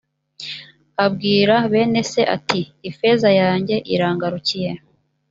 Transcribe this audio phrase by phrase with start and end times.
[1.05, 4.71] abwira bene se ati ifeza yanjye irangarukiye.